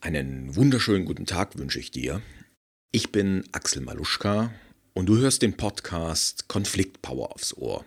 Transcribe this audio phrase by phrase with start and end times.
[0.00, 2.22] Einen wunderschönen guten Tag wünsche ich dir.
[2.92, 4.54] Ich bin Axel Maluschka
[4.94, 7.84] und du hörst den Podcast Konfliktpower aufs Ohr.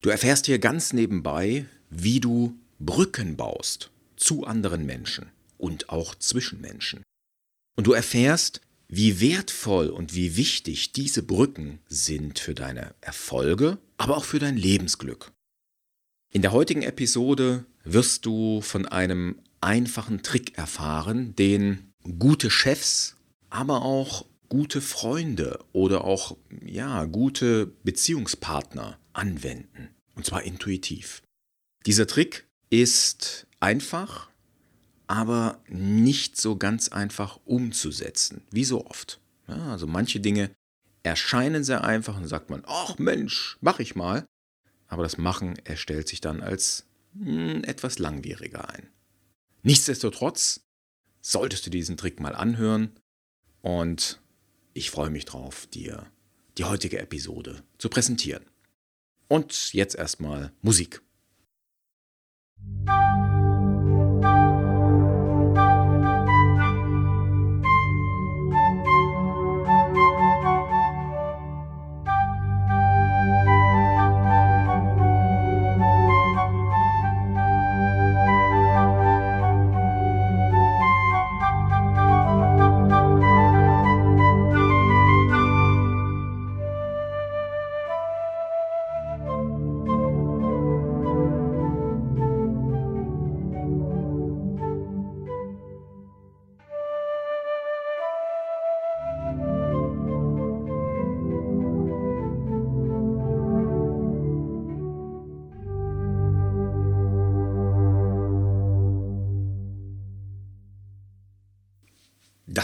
[0.00, 6.60] Du erfährst hier ganz nebenbei, wie du Brücken baust zu anderen Menschen und auch zwischen
[6.60, 7.02] Menschen.
[7.76, 14.16] Und du erfährst, wie wertvoll und wie wichtig diese Brücken sind für deine Erfolge, aber
[14.16, 15.32] auch für dein Lebensglück.
[16.32, 23.16] In der heutigen Episode wirst du von einem einfachen Trick erfahren, den gute Chefs,
[23.50, 29.90] aber auch gute Freunde oder auch ja, gute Beziehungspartner anwenden.
[30.14, 31.22] Und zwar intuitiv.
[31.84, 34.30] Dieser Trick ist einfach,
[35.06, 39.20] aber nicht so ganz einfach umzusetzen, wie so oft.
[39.48, 40.50] Ja, also manche Dinge
[41.02, 44.26] erscheinen sehr einfach und sagt man, ach Mensch, mach ich mal.
[44.88, 46.86] Aber das Machen erstellt sich dann als
[47.18, 48.88] hm, etwas langwieriger ein.
[49.66, 50.60] Nichtsdestotrotz
[51.20, 53.00] solltest du diesen Trick mal anhören
[53.62, 54.20] und
[54.74, 56.06] ich freue mich drauf, dir
[56.56, 58.44] die heutige Episode zu präsentieren.
[59.26, 61.02] Und jetzt erstmal Musik.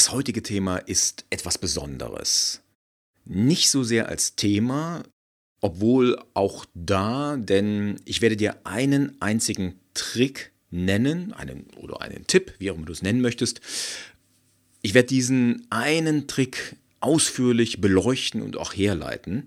[0.02, 2.60] Das heutige Thema ist etwas Besonderes.
[3.24, 5.04] Nicht so sehr als Thema,
[5.60, 12.52] obwohl auch da, denn ich werde dir einen einzigen Trick nennen, einen oder einen Tipp,
[12.58, 13.60] wie auch immer du es nennen möchtest.
[14.80, 19.46] Ich werde diesen einen Trick ausführlich beleuchten und auch herleiten.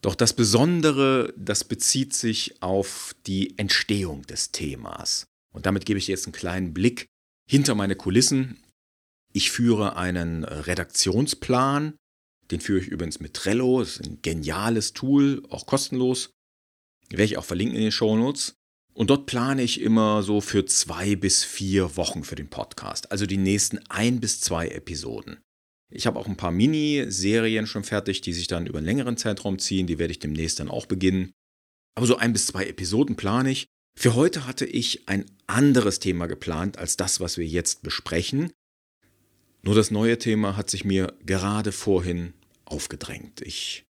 [0.00, 5.26] Doch das Besondere, das bezieht sich auf die Entstehung des Themas.
[5.52, 7.08] Und damit gebe ich dir jetzt einen kleinen Blick
[7.46, 8.56] hinter meine Kulissen
[9.32, 11.94] ich führe einen Redaktionsplan,
[12.50, 16.30] den führe ich übrigens mit Trello, das ist ein geniales Tool, auch kostenlos.
[17.08, 18.54] Werde ich auch verlinken in den Shownotes.
[18.92, 23.24] Und dort plane ich immer so für zwei bis vier Wochen für den Podcast, also
[23.24, 25.38] die nächsten ein bis zwei Episoden.
[25.92, 29.58] Ich habe auch ein paar Miniserien schon fertig, die sich dann über einen längeren Zeitraum
[29.58, 31.32] ziehen, die werde ich demnächst dann auch beginnen.
[31.96, 33.66] Aber so ein bis zwei Episoden plane ich.
[33.98, 38.52] Für heute hatte ich ein anderes Thema geplant als das, was wir jetzt besprechen.
[39.62, 42.32] Nur das neue Thema hat sich mir gerade vorhin
[42.64, 43.42] aufgedrängt.
[43.42, 43.84] Ich,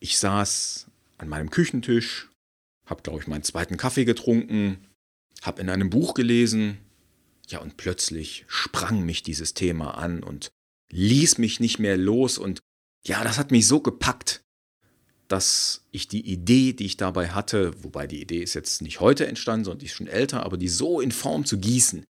[0.00, 0.86] ich saß
[1.18, 2.28] an meinem Küchentisch,
[2.86, 4.86] habe, glaube ich, meinen zweiten Kaffee getrunken,
[5.42, 6.78] habe in einem Buch gelesen,
[7.48, 10.50] ja, und plötzlich sprang mich dieses Thema an und
[10.90, 12.60] ließ mich nicht mehr los und
[13.06, 14.42] ja, das hat mich so gepackt,
[15.28, 19.26] dass ich die Idee, die ich dabei hatte, wobei die Idee ist jetzt nicht heute
[19.26, 22.04] entstanden, sondern die ist schon älter, aber die so in Form zu gießen,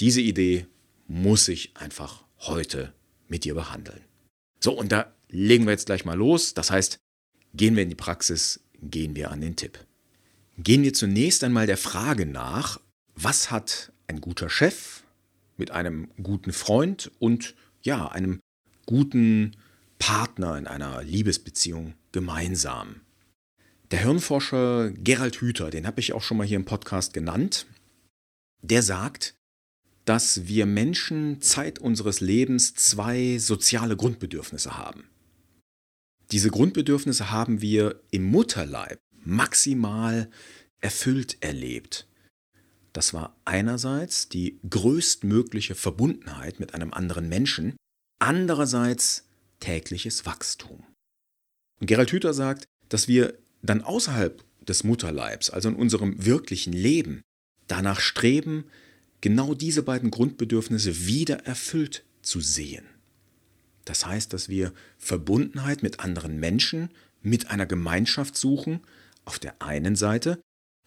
[0.00, 0.66] diese Idee
[1.06, 2.92] muss ich einfach heute
[3.28, 4.00] mit dir behandeln.
[4.60, 6.54] So, und da legen wir jetzt gleich mal los.
[6.54, 6.98] Das heißt,
[7.54, 9.78] gehen wir in die Praxis, gehen wir an den Tipp.
[10.58, 12.80] Gehen wir zunächst einmal der Frage nach,
[13.14, 15.02] was hat ein guter Chef
[15.56, 18.40] mit einem guten Freund und ja, einem
[18.86, 19.56] guten
[19.98, 23.00] Partner in einer Liebesbeziehung gemeinsam?
[23.90, 27.66] Der Hirnforscher Gerald Hüther, den habe ich auch schon mal hier im Podcast genannt,
[28.62, 29.34] der sagt,
[30.04, 35.04] dass wir Menschen Zeit unseres Lebens zwei soziale Grundbedürfnisse haben.
[36.32, 40.30] Diese Grundbedürfnisse haben wir im Mutterleib maximal
[40.80, 42.08] erfüllt erlebt.
[42.92, 47.76] Das war einerseits die größtmögliche Verbundenheit mit einem anderen Menschen,
[48.18, 49.28] andererseits
[49.60, 50.84] tägliches Wachstum.
[51.80, 57.22] Und Gerald Hüther sagt, dass wir dann außerhalb des Mutterleibs, also in unserem wirklichen Leben,
[57.66, 58.64] danach streben,
[59.22, 62.84] genau diese beiden Grundbedürfnisse wieder erfüllt zu sehen.
[63.86, 66.90] Das heißt, dass wir Verbundenheit mit anderen Menschen,
[67.22, 68.80] mit einer Gemeinschaft suchen,
[69.24, 70.40] auf der einen Seite.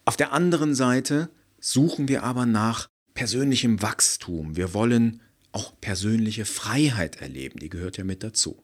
[0.04, 4.56] Auf der anderen Seite suchen wir aber nach persönlichem Wachstum.
[4.56, 5.20] Wir wollen
[5.52, 8.62] auch persönliche Freiheit erleben, die gehört ja mit dazu.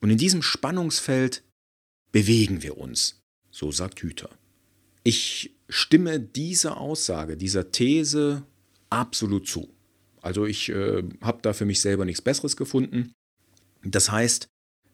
[0.00, 1.44] Und in diesem Spannungsfeld
[2.10, 4.30] bewegen wir uns, so sagt Hüter.
[5.04, 8.44] Ich stimme dieser Aussage, dieser These
[8.94, 9.72] absolut zu.
[10.22, 13.12] Also ich äh, habe da für mich selber nichts Besseres gefunden.
[13.82, 14.46] Das heißt,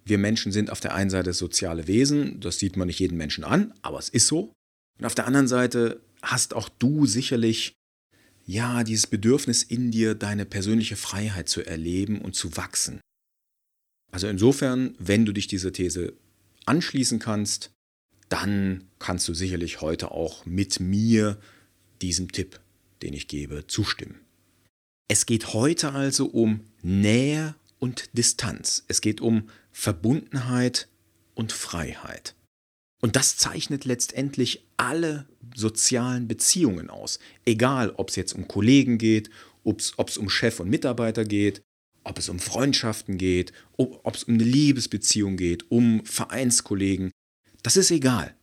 [0.05, 3.44] wir Menschen sind auf der einen Seite soziale Wesen, das sieht man nicht jeden Menschen
[3.44, 4.52] an, aber es ist so.
[4.99, 7.75] Und auf der anderen Seite hast auch du sicherlich
[8.47, 13.00] ja dieses Bedürfnis in dir, deine persönliche Freiheit zu erleben und zu wachsen.
[14.11, 16.14] Also insofern, wenn du dich dieser These
[16.67, 17.70] anschließen kannst,
[18.29, 21.38] dann kannst du sicherlich heute auch mit mir
[22.02, 22.61] diesem Tipp,
[23.02, 24.20] den ich gebe, zustimmen.
[25.08, 28.85] Es geht heute also um Nähe und Distanz.
[28.88, 30.88] Es geht um Verbundenheit
[31.35, 32.35] und Freiheit.
[33.02, 37.19] Und das zeichnet letztendlich alle sozialen Beziehungen aus.
[37.44, 39.31] Egal, ob es jetzt um Kollegen geht,
[39.64, 41.62] ob es um Chef und Mitarbeiter geht,
[42.05, 47.11] ob es um Freundschaften geht, ob es um eine Liebesbeziehung geht, um Vereinskollegen.
[47.62, 48.35] Das ist egal.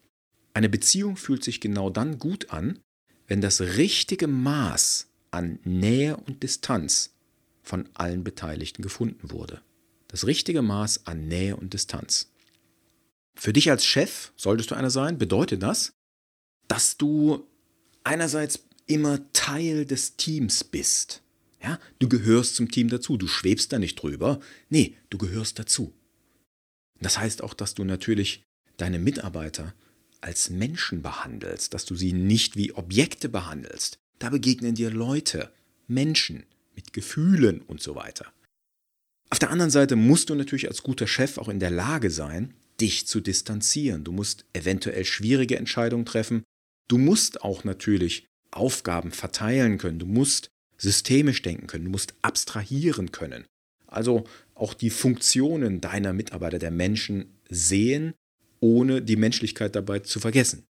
[0.54, 2.80] Eine Beziehung fühlt sich genau dann gut an,
[3.27, 7.13] wenn das richtige Maß an Nähe und Distanz
[7.62, 9.62] von allen Beteiligten gefunden wurde.
[10.07, 12.31] Das richtige Maß an Nähe und Distanz.
[13.35, 15.91] Für dich als Chef, solltest du einer sein, bedeutet das,
[16.68, 17.45] dass du
[18.03, 21.21] einerseits immer Teil des Teams bist.
[21.62, 24.39] Ja, du gehörst zum Team dazu, du schwebst da nicht drüber.
[24.69, 25.94] Nee, du gehörst dazu.
[27.01, 28.44] Das heißt auch, dass du natürlich
[28.77, 29.73] deine Mitarbeiter
[30.21, 33.97] als Menschen behandelst, dass du sie nicht wie Objekte behandelst.
[34.19, 35.51] Da begegnen dir Leute,
[35.87, 38.31] Menschen mit Gefühlen und so weiter.
[39.29, 42.53] Auf der anderen Seite musst du natürlich als guter Chef auch in der Lage sein,
[42.79, 44.03] dich zu distanzieren.
[44.03, 46.43] Du musst eventuell schwierige Entscheidungen treffen.
[46.87, 49.99] Du musst auch natürlich Aufgaben verteilen können.
[49.99, 51.85] Du musst systemisch denken können.
[51.85, 53.45] Du musst abstrahieren können.
[53.87, 54.25] Also
[54.55, 58.13] auch die Funktionen deiner Mitarbeiter, der Menschen sehen,
[58.59, 60.65] ohne die Menschlichkeit dabei zu vergessen.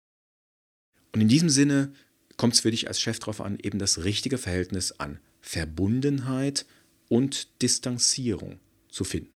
[1.13, 1.93] Und in diesem Sinne
[2.37, 6.67] kommt es für dich als Chef darauf an, eben das richtige Verhältnis an Verbundenheit
[7.09, 8.59] und Distanzierung
[8.89, 9.31] zu finden.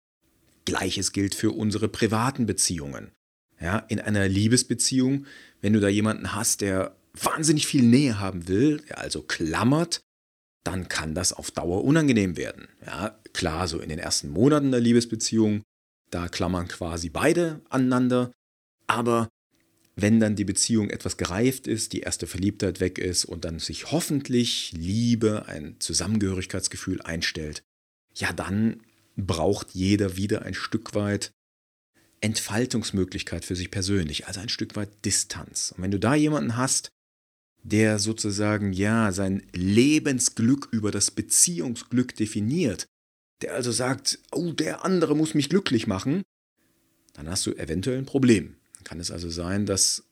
[0.65, 3.11] Gleiches gilt für unsere privaten Beziehungen.
[3.59, 5.25] Ja, in einer Liebesbeziehung,
[5.61, 10.01] wenn du da jemanden hast, der wahnsinnig viel Nähe haben will, der also klammert,
[10.63, 12.67] dann kann das auf Dauer unangenehm werden.
[12.85, 15.63] Ja, klar, so in den ersten Monaten der Liebesbeziehung,
[16.09, 18.31] da klammern quasi beide aneinander,
[18.87, 19.29] aber
[19.95, 23.91] wenn dann die Beziehung etwas gereift ist, die erste Verliebtheit weg ist und dann sich
[23.91, 27.63] hoffentlich Liebe, ein Zusammengehörigkeitsgefühl einstellt,
[28.13, 28.81] ja dann
[29.15, 31.31] braucht jeder wieder ein Stück weit
[32.21, 35.73] Entfaltungsmöglichkeit für sich persönlich, also ein Stück weit Distanz.
[35.75, 36.89] Und wenn du da jemanden hast,
[37.63, 42.85] der sozusagen ja sein Lebensglück über das Beziehungsglück definiert,
[43.41, 46.23] der also sagt, oh, der andere muss mich glücklich machen,
[47.13, 48.57] dann hast du eventuell ein Problem
[48.87, 50.05] kann es also sein, dass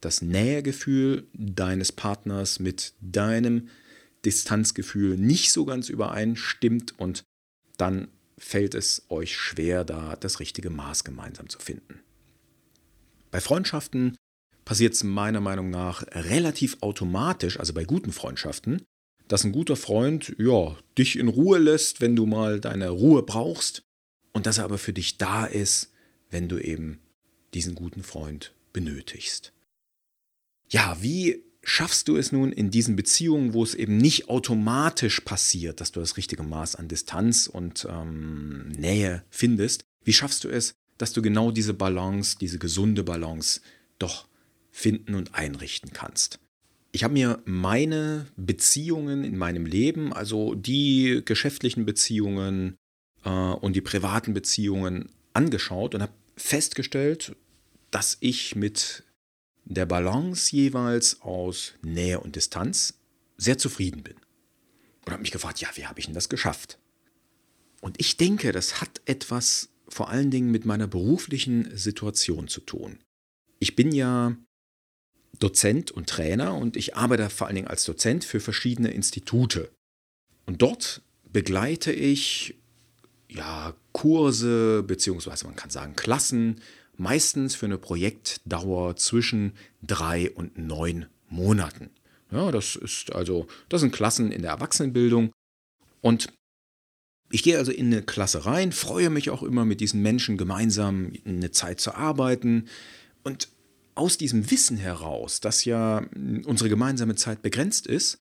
[0.00, 3.68] das Nähegefühl deines Partners mit deinem
[4.24, 7.22] Distanzgefühl nicht so ganz übereinstimmt und
[7.76, 8.08] dann
[8.38, 12.00] fällt es euch schwer, da das richtige Maß gemeinsam zu finden.
[13.30, 14.16] Bei Freundschaften
[14.64, 18.82] passiert es meiner Meinung nach relativ automatisch, also bei guten Freundschaften,
[19.28, 23.82] dass ein guter Freund ja, dich in Ruhe lässt, wenn du mal deine Ruhe brauchst
[24.32, 25.92] und dass er aber für dich da ist,
[26.30, 27.00] wenn du eben
[27.54, 29.52] diesen guten Freund benötigst.
[30.68, 35.80] Ja, wie schaffst du es nun in diesen Beziehungen, wo es eben nicht automatisch passiert,
[35.80, 39.84] dass du das richtige Maß an Distanz und ähm, Nähe findest?
[40.04, 43.60] Wie schaffst du es, dass du genau diese Balance, diese gesunde Balance
[43.98, 44.28] doch
[44.70, 46.38] finden und einrichten kannst?
[46.92, 52.76] Ich habe mir meine Beziehungen in meinem Leben, also die geschäftlichen Beziehungen
[53.24, 57.36] äh, und die privaten Beziehungen angeschaut und habe festgestellt,
[57.90, 59.04] dass ich mit
[59.64, 62.94] der Balance jeweils aus Nähe und Distanz
[63.36, 64.16] sehr zufrieden bin.
[65.04, 66.78] Und habe mich gefragt, ja, wie habe ich denn das geschafft?
[67.80, 72.98] Und ich denke, das hat etwas vor allen Dingen mit meiner beruflichen Situation zu tun.
[73.58, 74.36] Ich bin ja
[75.38, 79.70] Dozent und Trainer und ich arbeite vor allen Dingen als Dozent für verschiedene Institute.
[80.46, 81.02] Und dort
[81.32, 82.54] begleite ich
[83.28, 86.60] ja, Kurse, beziehungsweise man kann sagen Klassen,
[86.96, 89.52] meistens für eine Projektdauer zwischen
[89.82, 91.90] drei und neun Monaten.
[92.30, 95.32] Ja, das ist also, das sind Klassen in der Erwachsenenbildung.
[96.00, 96.32] Und
[97.30, 101.12] ich gehe also in eine Klasse rein, freue mich auch immer mit diesen Menschen gemeinsam
[101.24, 102.68] eine Zeit zu arbeiten.
[103.24, 103.48] Und
[103.96, 106.06] aus diesem Wissen heraus, dass ja
[106.44, 108.18] unsere gemeinsame Zeit begrenzt ist,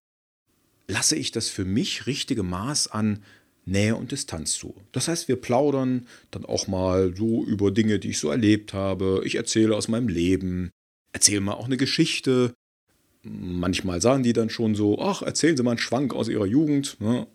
[0.87, 3.23] lasse ich das für mich richtige Maß an
[3.65, 4.75] Nähe und Distanz zu.
[4.91, 9.21] Das heißt, wir plaudern dann auch mal so über Dinge, die ich so erlebt habe.
[9.25, 10.69] Ich erzähle aus meinem Leben,
[11.13, 12.53] erzähle mal auch eine Geschichte.
[13.23, 16.97] manchmal sagen die dann schon so, ach, erzählen Sie mal einen Schwank aus Ihrer Jugend.
[16.99, 17.27] Ne?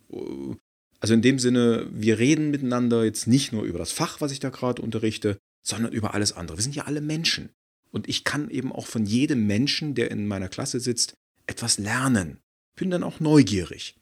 [1.00, 4.40] Also in dem Sinne, wir reden miteinander jetzt nicht nur über das Fach, was ich
[4.40, 6.58] da gerade unterrichte, sondern über alles andere.
[6.58, 7.50] Wir sind ja alle Menschen.
[7.92, 11.14] Und ich kann eben auch von jedem Menschen, der in meiner Klasse sitzt,
[11.46, 12.38] etwas lernen.
[12.76, 13.96] Bin dann auch neugierig.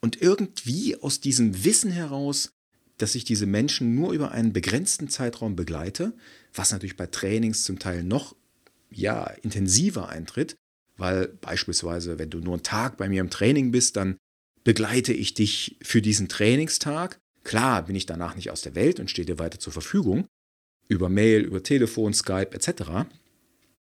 [0.00, 2.50] Und irgendwie aus diesem Wissen heraus,
[2.98, 6.14] dass ich diese Menschen nur über einen begrenzten Zeitraum begleite,
[6.54, 8.34] was natürlich bei Trainings zum Teil noch
[8.90, 10.56] ja, intensiver eintritt,
[10.96, 14.16] weil beispielsweise, wenn du nur einen Tag bei mir im Training bist, dann
[14.64, 17.18] begleite ich dich für diesen Trainingstag.
[17.44, 20.26] Klar bin ich danach nicht aus der Welt und stehe dir weiter zur Verfügung,
[20.88, 23.06] über Mail, über Telefon, Skype etc.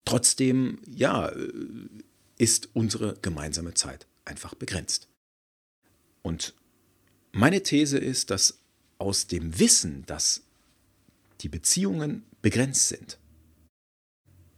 [0.05, 1.31] Trotzdem, ja,
[2.38, 5.07] ist unsere gemeinsame Zeit einfach begrenzt.
[6.21, 6.53] Und
[7.31, 8.59] meine These ist, dass
[8.97, 10.43] aus dem Wissen, dass
[11.41, 13.19] die Beziehungen begrenzt sind,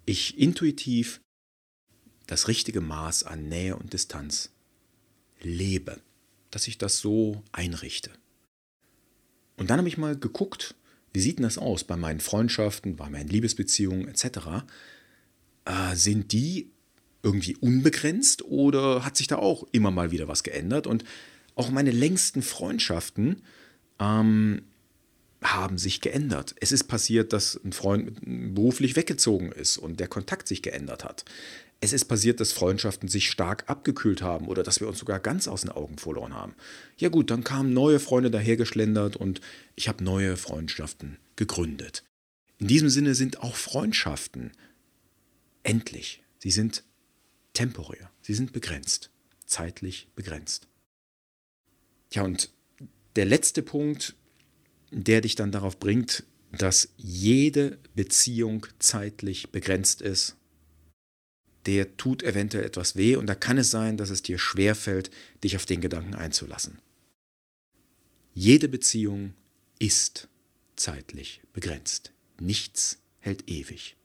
[0.06, 1.22] ich intuitiv
[2.28, 4.52] das richtige Maß an Nähe und Distanz
[5.42, 6.02] lebe,
[6.52, 8.12] dass ich das so einrichte.
[9.56, 10.76] Und dann habe ich mal geguckt,
[11.14, 14.66] wie sieht denn das aus bei meinen Freundschaften, bei meinen Liebesbeziehungen etc.
[15.68, 16.72] Äh, sind die
[17.24, 20.88] irgendwie unbegrenzt oder hat sich da auch immer mal wieder was geändert?
[20.88, 21.04] Und
[21.56, 23.42] auch meine längsten Freundschaften
[24.00, 24.62] ähm,
[25.44, 26.56] haben sich geändert.
[26.62, 28.20] Es ist passiert, dass ein Freund
[28.56, 31.26] beruflich weggezogen ist und der Kontakt sich geändert hat.
[31.80, 35.48] Es ist passiert, dass Freundschaften sich stark abgekühlt haben oder dass wir uns sogar ganz
[35.48, 36.56] aus den Augen verloren haben.
[36.98, 39.42] Ja gut, dann kamen neue Freunde dahergeschlendert und
[39.76, 42.04] ich habe neue Freundschaften gegründet.
[42.58, 44.52] In diesem Sinne sind auch Freundschaften
[45.68, 46.24] endlich.
[46.40, 46.84] Sie sind
[47.54, 49.10] temporär, sie sind begrenzt,
[49.46, 50.68] zeitlich begrenzt.
[52.12, 52.52] Ja, und
[53.16, 54.16] der letzte Punkt,
[54.92, 60.38] der dich dann darauf bringt, dass jede Beziehung zeitlich begrenzt ist
[61.68, 65.12] der tut eventuell etwas weh und da kann es sein, dass es dir schwerfällt,
[65.44, 66.80] dich auf den Gedanken einzulassen.
[68.34, 69.34] Jede Beziehung
[69.78, 70.30] ist
[70.78, 72.14] zeitlich begrenzt.
[72.40, 73.97] Nichts hält ewig.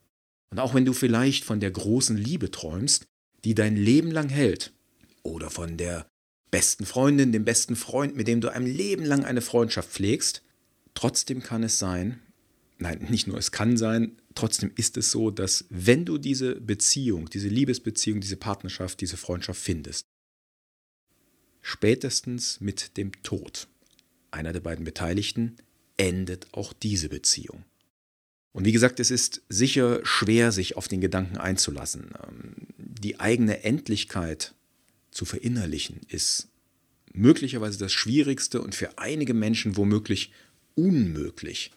[0.53, 3.07] Und auch wenn du vielleicht von der großen Liebe träumst,
[3.45, 4.75] die dein Leben lang hält,
[5.23, 6.07] oder von der
[6.51, 10.43] besten Freundin, dem besten Freund, mit dem du ein Leben lang eine Freundschaft pflegst,
[10.93, 12.21] trotzdem kann es sein,
[12.79, 17.31] nein, nicht nur es kann sein, trotzdem ist es so, dass wenn du diese Beziehung,
[17.31, 20.05] diese Liebesbeziehung, diese Partnerschaft, diese Freundschaft findest,
[21.63, 23.69] spätestens mit dem Tod
[24.31, 25.57] einer der beiden Beteiligten
[25.97, 27.65] endet auch diese Beziehung.
[28.53, 32.11] Und wie gesagt, es ist sicher schwer, sich auf den Gedanken einzulassen.
[32.27, 34.55] Ähm, die eigene Endlichkeit
[35.11, 36.49] zu verinnerlichen ist
[37.13, 40.33] möglicherweise das Schwierigste und für einige Menschen womöglich
[40.75, 41.73] unmöglich,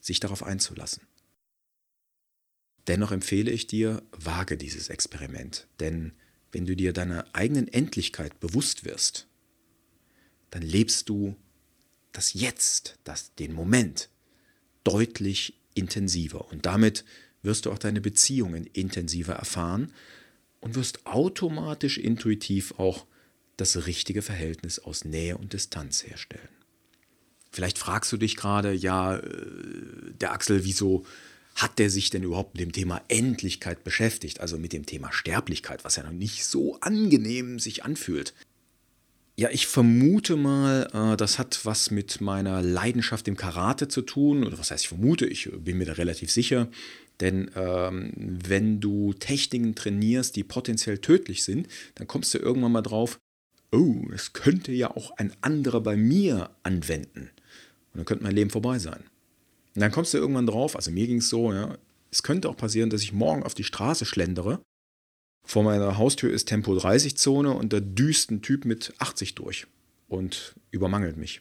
[0.00, 1.02] sich darauf einzulassen.
[2.86, 6.12] Dennoch empfehle ich dir, wage dieses Experiment, denn
[6.52, 9.26] wenn du dir deiner eigenen Endlichkeit bewusst wirst,
[10.50, 11.36] dann lebst du
[12.12, 14.08] das Jetzt, das, den Moment
[14.84, 17.04] deutlich intensiver und damit
[17.42, 19.92] wirst du auch deine Beziehungen intensiver erfahren
[20.60, 23.06] und wirst automatisch intuitiv auch
[23.56, 26.48] das richtige Verhältnis aus Nähe und Distanz herstellen.
[27.50, 29.22] Vielleicht fragst du dich gerade, ja, äh,
[30.20, 31.04] der Axel, wieso
[31.54, 35.84] hat der sich denn überhaupt mit dem Thema Endlichkeit beschäftigt, also mit dem Thema Sterblichkeit,
[35.84, 38.32] was ja noch nicht so angenehm sich anfühlt?
[39.38, 44.44] Ja, ich vermute mal, äh, das hat was mit meiner Leidenschaft im Karate zu tun.
[44.44, 45.26] Oder was heißt ich vermute?
[45.26, 46.66] Ich bin mir da relativ sicher.
[47.20, 52.82] Denn ähm, wenn du Techniken trainierst, die potenziell tödlich sind, dann kommst du irgendwann mal
[52.82, 53.20] drauf,
[53.70, 57.30] oh, das könnte ja auch ein anderer bei mir anwenden.
[57.92, 59.04] Und dann könnte mein Leben vorbei sein.
[59.76, 61.78] Und dann kommst du irgendwann drauf, also mir ging es so, ja,
[62.10, 64.60] es könnte auch passieren, dass ich morgen auf die Straße schlendere.
[65.44, 69.66] Vor meiner Haustür ist Tempo 30 Zone und da düst ein Typ mit 80 durch
[70.08, 71.40] und übermangelt mich.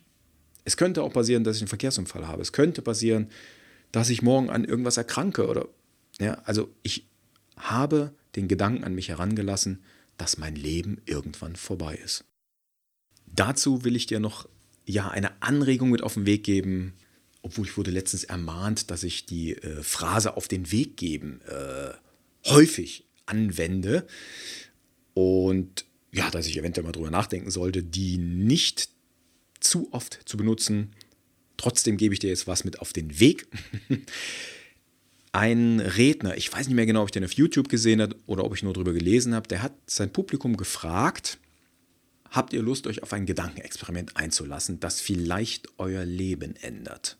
[0.63, 2.41] Es könnte auch passieren, dass ich einen Verkehrsunfall habe.
[2.41, 3.29] Es könnte passieren,
[3.91, 5.67] dass ich morgen an irgendwas erkranke oder
[6.19, 7.07] ja, also ich
[7.55, 9.83] habe den Gedanken an mich herangelassen,
[10.17, 12.25] dass mein Leben irgendwann vorbei ist.
[13.25, 14.47] Dazu will ich dir noch
[14.85, 16.93] ja eine Anregung mit auf den Weg geben,
[17.41, 21.93] obwohl ich wurde letztens ermahnt, dass ich die äh, Phrase auf den Weg geben äh,
[22.49, 24.07] häufig anwende
[25.13, 28.89] und ja, dass ich eventuell mal drüber nachdenken sollte, die nicht
[29.59, 30.91] zu oft zu benutzen.
[31.57, 33.47] Trotzdem gebe ich dir jetzt was mit auf den Weg.
[35.31, 38.43] Ein Redner, ich weiß nicht mehr genau, ob ich den auf YouTube gesehen habe oder
[38.43, 41.37] ob ich nur darüber gelesen habe, der hat sein Publikum gefragt,
[42.31, 47.17] habt ihr Lust, euch auf ein Gedankenexperiment einzulassen, das vielleicht euer Leben ändert?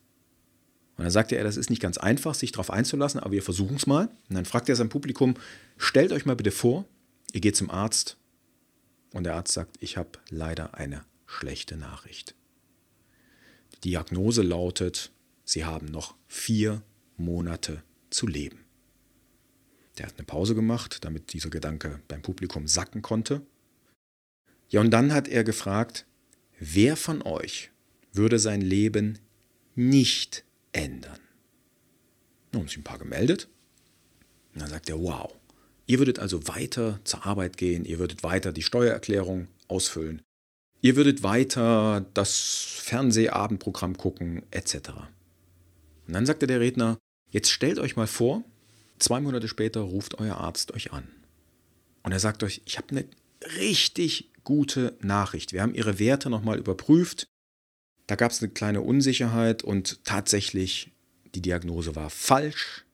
[0.98, 3.76] Und dann sagte er, das ist nicht ganz einfach, sich darauf einzulassen, aber wir versuchen
[3.76, 4.08] es mal.
[4.28, 5.34] Und dann fragt er sein Publikum,
[5.76, 6.84] stellt euch mal bitte vor,
[7.32, 8.16] Ihr geht zum Arzt
[9.12, 12.34] und der Arzt sagt, ich habe leider eine schlechte Nachricht.
[13.74, 15.12] Die Diagnose lautet,
[15.44, 16.82] Sie haben noch vier
[17.16, 18.64] Monate zu leben.
[19.98, 23.42] Der hat eine Pause gemacht, damit dieser Gedanke beim Publikum sacken konnte.
[24.68, 26.06] Ja, und dann hat er gefragt,
[26.58, 27.70] wer von euch
[28.12, 29.18] würde sein Leben
[29.74, 31.18] nicht ändern?
[32.52, 33.48] Nun haben sich ein paar gemeldet.
[34.54, 35.32] Und dann sagt er, wow,
[35.86, 40.22] ihr würdet also weiter zur Arbeit gehen, ihr würdet weiter die Steuererklärung ausfüllen,
[40.80, 44.90] ihr würdet weiter das Fernsehabendprogramm gucken, etc.
[46.06, 46.98] Und dann sagte der Redner,
[47.30, 48.42] jetzt stellt euch mal vor,
[48.98, 51.08] zwei Monate später ruft euer Arzt euch an.
[52.02, 53.04] Und er sagt euch, ich habe eine
[53.58, 55.52] richtig gute Nachricht.
[55.52, 57.26] Wir haben ihre Werte nochmal überprüft.
[58.08, 60.90] Da gab es eine kleine Unsicherheit und tatsächlich,
[61.34, 62.86] die Diagnose war falsch.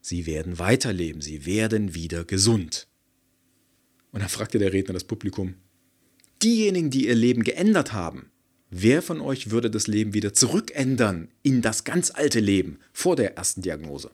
[0.00, 2.86] Sie werden weiterleben, sie werden wieder gesund.
[4.12, 5.54] Und dann fragte der Redner das Publikum,
[6.44, 8.30] diejenigen, die ihr Leben geändert haben,
[8.70, 13.36] wer von euch würde das Leben wieder zurückändern in das ganz alte Leben vor der
[13.36, 14.12] ersten Diagnose?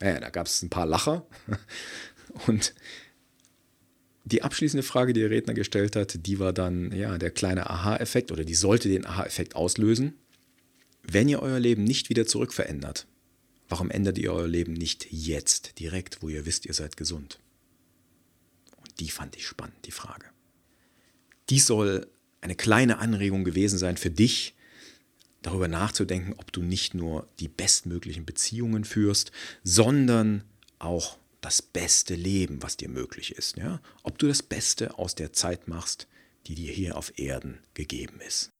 [0.00, 1.26] Naja, da gab es ein paar Lacher
[2.46, 2.74] und
[4.30, 8.32] die abschließende Frage, die der Redner gestellt hat, die war dann ja der kleine Aha-Effekt
[8.32, 10.14] oder die sollte den Aha-Effekt auslösen.
[11.02, 13.06] Wenn ihr euer Leben nicht wieder zurückverändert,
[13.68, 17.40] warum ändert ihr euer Leben nicht jetzt, direkt, wo ihr wisst, ihr seid gesund?
[18.76, 20.26] Und die fand ich spannend, die Frage.
[21.48, 22.06] Dies soll
[22.40, 24.54] eine kleine Anregung gewesen sein für dich,
[25.42, 29.32] darüber nachzudenken, ob du nicht nur die bestmöglichen Beziehungen führst,
[29.64, 30.44] sondern
[30.78, 33.56] auch das beste Leben, was dir möglich ist.
[33.56, 33.80] Ja?
[34.02, 36.06] Ob du das Beste aus der Zeit machst,
[36.46, 38.50] die dir hier auf Erden gegeben ist.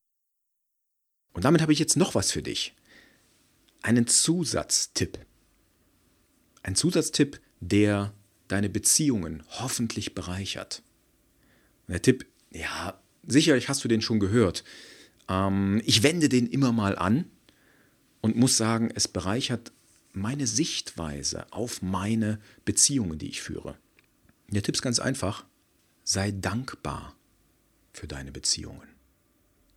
[1.33, 2.75] Und damit habe ich jetzt noch was für dich.
[3.83, 5.19] Einen Zusatztipp.
[6.63, 8.13] Ein Zusatztipp, der
[8.49, 10.83] deine Beziehungen hoffentlich bereichert.
[11.87, 14.65] Und der Tipp, ja, sicherlich hast du den schon gehört.
[15.29, 17.31] Ähm, ich wende den immer mal an
[18.21, 19.73] und muss sagen, es bereichert
[20.13, 23.77] meine Sichtweise auf meine Beziehungen, die ich führe.
[24.49, 25.45] Der Tipp ist ganz einfach,
[26.03, 27.17] sei dankbar
[27.93, 28.89] für deine Beziehungen.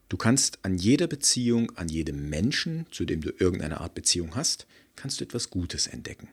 [0.10, 4.67] Du kannst an jeder Beziehung, an jedem Menschen, zu dem du irgendeine Art Beziehung hast,
[4.96, 6.30] kannst du etwas Gutes entdecken.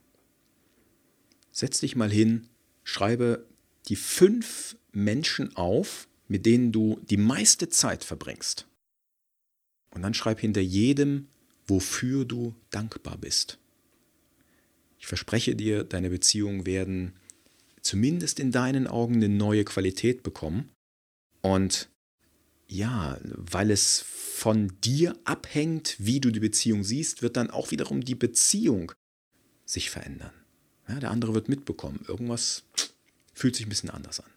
[1.51, 2.49] Setz dich mal hin,
[2.85, 3.47] schreibe
[3.89, 8.67] die fünf Menschen auf, mit denen du die meiste Zeit verbringst.
[9.91, 11.29] Und dann schreib hinter jedem,
[11.67, 13.59] wofür du dankbar bist.
[15.01, 17.15] Ich verspreche dir, deine Beziehungen werden
[17.81, 20.71] zumindest in deinen Augen eine neue Qualität bekommen.
[21.41, 21.89] Und
[22.69, 28.03] ja, weil es von dir abhängt, wie du die Beziehung siehst, wird dann auch wiederum
[28.03, 28.93] die Beziehung
[29.65, 30.35] sich verändern.
[30.87, 32.65] Ja, der andere wird mitbekommen, irgendwas
[33.33, 34.31] fühlt sich ein bisschen anders an.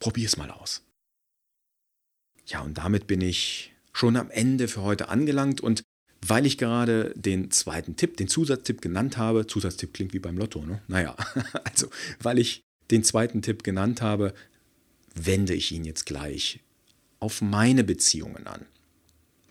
[0.00, 0.82] Probier es mal aus.
[2.46, 5.82] Ja, und damit bin ich schon am Ende für heute angelangt und
[6.28, 10.64] weil ich gerade den zweiten Tipp, den Zusatztipp genannt habe, Zusatztipp klingt wie beim Lotto,
[10.64, 10.82] ne?
[10.86, 11.16] Naja,
[11.64, 11.88] also
[12.20, 14.34] weil ich den zweiten Tipp genannt habe,
[15.14, 16.60] wende ich ihn jetzt gleich
[17.20, 18.66] auf meine Beziehungen an.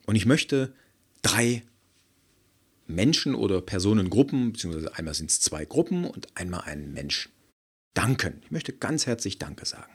[0.06, 0.74] Und ich möchte
[1.22, 1.63] drei
[2.88, 7.30] Menschen oder Personengruppen, beziehungsweise einmal sind es zwei Gruppen und einmal einen Mensch,
[7.94, 8.42] danken.
[8.44, 9.92] Ich möchte ganz herzlich Danke sagen.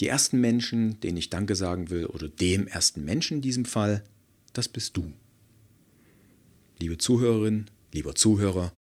[0.00, 4.04] Die ersten Menschen, denen ich Danke sagen will, oder dem ersten Menschen in diesem Fall,
[4.56, 5.12] das bist du.
[6.78, 8.72] Liebe Zuhörerin, lieber Zuhörer,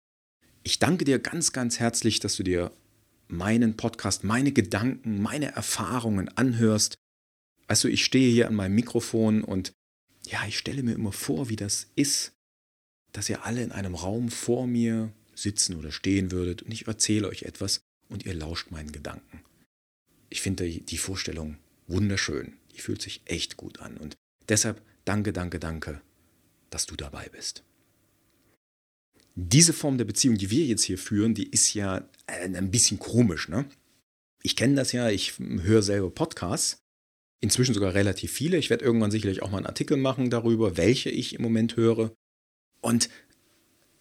[0.63, 2.73] ich danke dir ganz, ganz herzlich, dass du dir
[3.29, 6.97] meinen Podcast, meine Gedanken, meine Erfahrungen anhörst.
[7.67, 9.73] Also ich stehe hier an meinem Mikrofon und
[10.27, 12.33] ja, ich stelle mir immer vor, wie das ist,
[13.13, 17.29] dass ihr alle in einem Raum vor mir sitzen oder stehen würdet und ich erzähle
[17.29, 19.43] euch etwas und ihr lauscht meinen Gedanken.
[20.31, 22.55] Ich finde die Vorstellung wunderschön.
[22.75, 24.17] Die fühlt sich echt gut an und
[24.49, 26.01] deshalb danke, danke, danke,
[26.71, 27.62] dass du dabei bist.
[29.37, 33.49] Diese Form der Beziehung, die wir jetzt hier führen, die ist ja ein bisschen komisch.
[33.49, 33.64] Ne?
[34.43, 36.79] Ich kenne das ja, ich höre selber Podcasts,
[37.40, 38.57] inzwischen sogar relativ viele.
[38.59, 42.12] Ich werde irgendwann sicherlich auch mal einen Artikel machen darüber, welche ich im Moment höre.
[42.81, 43.09] Und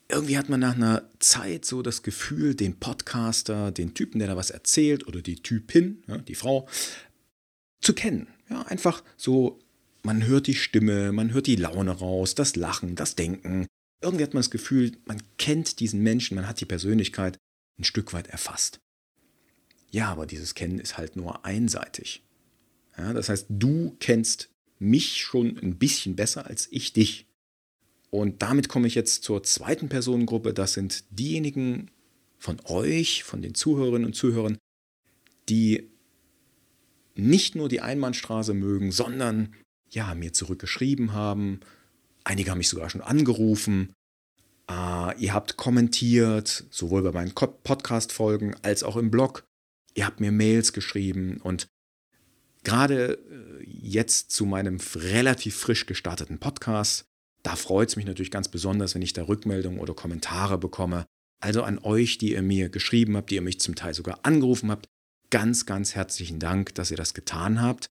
[0.09, 4.35] irgendwie hat man nach einer Zeit so das Gefühl, den Podcaster, den Typen, der da
[4.35, 6.67] was erzählt, oder die Typin, ja, die Frau,
[7.81, 8.27] zu kennen.
[8.49, 9.59] Ja, einfach so
[10.03, 13.67] man hört die Stimme, man hört die Laune raus, das Lachen, das Denken.
[14.01, 17.37] Irgendwie hat man das Gefühl, man kennt diesen Menschen, man hat die Persönlichkeit
[17.79, 18.79] ein Stück weit erfasst.
[19.89, 22.23] Ja, aber dieses Kennen ist halt nur einseitig.
[22.97, 27.27] Ja, das heißt, du kennst mich schon ein bisschen besser als ich dich.
[28.09, 30.53] Und damit komme ich jetzt zur zweiten Personengruppe.
[30.53, 31.89] Das sind diejenigen
[32.37, 34.57] von euch, von den Zuhörerinnen und Zuhörern,
[35.49, 35.89] die
[37.15, 39.55] nicht nur die Einbahnstraße mögen, sondern
[39.93, 41.59] ja, mir zurückgeschrieben haben.
[42.23, 43.93] Einige haben mich sogar schon angerufen.
[44.69, 49.43] Äh, ihr habt kommentiert, sowohl bei meinen Podcast-Folgen als auch im Blog.
[49.93, 51.67] Ihr habt mir Mails geschrieben und
[52.63, 57.05] gerade äh, jetzt zu meinem relativ frisch gestarteten Podcast,
[57.43, 61.05] da freut es mich natürlich ganz besonders, wenn ich da Rückmeldungen oder Kommentare bekomme.
[61.41, 64.71] Also an euch, die ihr mir geschrieben habt, die ihr mich zum Teil sogar angerufen
[64.71, 64.87] habt,
[65.29, 67.87] ganz, ganz herzlichen Dank, dass ihr das getan habt.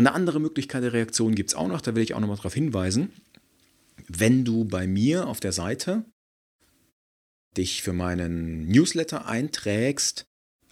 [0.00, 2.28] Und eine andere Möglichkeit der Reaktion gibt es auch noch, da will ich auch noch
[2.28, 3.12] mal darauf hinweisen.
[4.08, 6.06] Wenn du bei mir auf der Seite
[7.54, 10.24] dich für meinen Newsletter einträgst,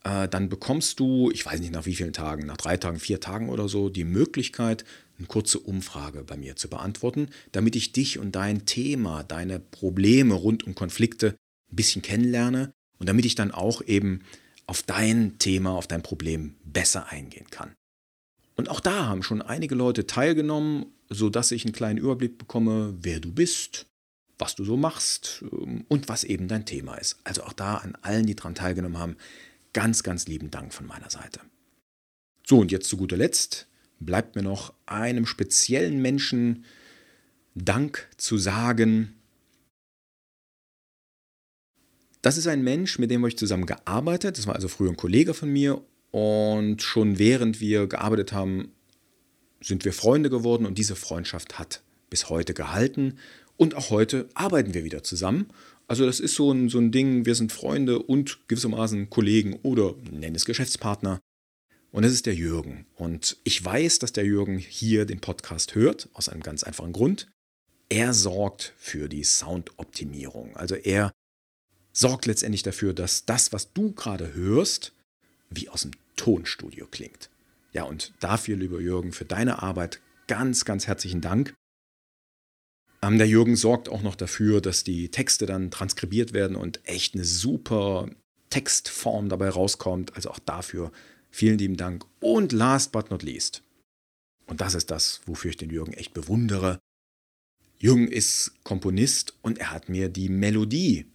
[0.05, 3.21] äh, dann bekommst du, ich weiß nicht nach wie vielen Tagen, nach drei Tagen, vier
[3.21, 4.87] Tagen oder so, die Möglichkeit,
[5.19, 10.33] eine kurze Umfrage bei mir zu beantworten, damit ich dich und dein Thema, deine Probleme
[10.33, 11.37] rund um Konflikte
[11.71, 14.23] ein bisschen kennenlerne und damit ich dann auch eben
[14.67, 17.75] auf dein Thema, auf dein Problem besser eingehen kann.
[18.59, 23.21] Und auch da haben schon einige Leute teilgenommen, sodass ich einen kleinen Überblick bekomme, wer
[23.21, 23.87] du bist,
[24.37, 27.19] was du so machst ähm, und was eben dein Thema ist.
[27.23, 29.17] Also auch da an allen, die daran teilgenommen haben,
[29.73, 31.41] ganz, ganz lieben Dank von meiner Seite.
[32.45, 33.69] So, und jetzt zu guter Letzt
[34.01, 36.65] bleibt mir noch einem speziellen Menschen
[37.55, 39.15] Dank zu sagen,
[42.21, 44.39] Das ist ein Mensch, mit dem habe ich zusammen gearbeitet.
[44.39, 45.81] Das war also früher ein Kollege von mir.
[46.19, 48.73] Und schon während wir gearbeitet haben,
[49.61, 50.67] sind wir Freunde geworden.
[50.67, 53.19] Und diese Freundschaft hat bis heute gehalten.
[53.57, 55.47] Und auch heute arbeiten wir wieder zusammen.
[55.87, 59.95] Also das ist so ein, so ein Ding, wir sind Freunde und gewissermaßen Kollegen oder
[60.11, 61.21] nennen es Geschäftspartner.
[61.91, 62.87] Und das ist der Jürgen.
[62.97, 67.29] Und ich weiß, dass der Jürgen hier den Podcast hört, aus einem ganz einfachen Grund.
[67.89, 70.57] Er sorgt für die Soundoptimierung.
[70.57, 71.13] Also er
[71.93, 74.93] sorgt letztendlich dafür, dass das, was du gerade hörst,
[75.51, 77.31] wie aus dem Tonstudio klingt.
[77.73, 81.55] Ja, und dafür, lieber Jürgen, für deine Arbeit ganz, ganz herzlichen Dank.
[83.01, 87.15] Ähm, der Jürgen sorgt auch noch dafür, dass die Texte dann transkribiert werden und echt
[87.15, 88.11] eine super
[88.51, 90.15] Textform dabei rauskommt.
[90.15, 90.93] Also auch dafür
[91.31, 92.05] vielen lieben Dank.
[92.21, 93.63] Und last but not least,
[94.47, 96.79] und das ist das, wofür ich den Jürgen echt bewundere.
[97.79, 101.07] Jürgen ist Komponist und er hat mir die Melodie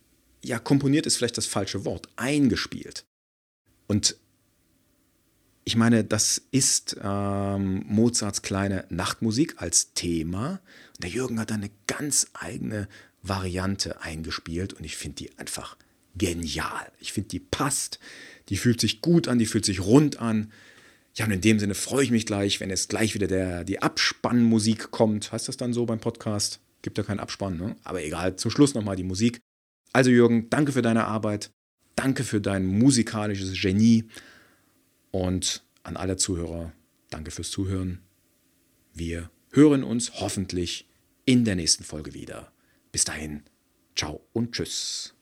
[0.43, 3.05] ja, komponiert ist vielleicht das falsche Wort, eingespielt.
[3.87, 4.17] Und
[5.65, 10.60] ich meine, das ist ähm, Mozarts kleine Nachtmusik als Thema.
[10.99, 12.88] Der Jürgen hat da eine ganz eigene
[13.21, 15.78] Variante eingespielt und ich finde die einfach
[16.15, 16.91] genial.
[16.99, 17.99] Ich finde, die passt,
[18.49, 20.52] die fühlt sich gut an, die fühlt sich rund an.
[21.15, 23.82] Ja, und in dem Sinne freue ich mich gleich, wenn jetzt gleich wieder der, die
[23.82, 25.32] Abspannmusik kommt.
[25.32, 26.60] Heißt das dann so beim Podcast?
[26.82, 27.76] Gibt ja keinen Abspann, ne?
[27.84, 29.39] Aber egal, zum Schluss nochmal die Musik.
[29.93, 31.52] Also Jürgen, danke für deine Arbeit,
[31.95, 34.10] danke für dein musikalisches Genie
[35.13, 36.73] und an alle Zuhörer,
[37.12, 37.99] danke fürs Zuhören.
[38.93, 40.89] Wir hören uns hoffentlich
[41.26, 42.52] in der nächsten Folge wieder.
[42.91, 43.43] Bis dahin,
[43.95, 45.13] ciao und tschüss.